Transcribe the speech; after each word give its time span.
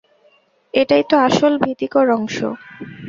এটাই 0.73 1.03
তো 1.09 1.15
আসল 1.27 1.53
ভীতিকর 1.63 2.07
অংশ। 2.17 2.37